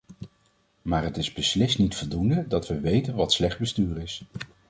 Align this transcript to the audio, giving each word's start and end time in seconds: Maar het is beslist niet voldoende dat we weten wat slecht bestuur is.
Maar 0.81 1.03
het 1.03 1.17
is 1.17 1.33
beslist 1.33 1.77
niet 1.79 1.95
voldoende 1.95 2.47
dat 2.47 2.67
we 2.67 2.79
weten 2.79 3.15
wat 3.15 3.33
slecht 3.33 3.59
bestuur 3.59 3.97
is. 3.97 4.25